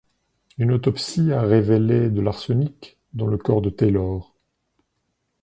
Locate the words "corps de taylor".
3.37-4.35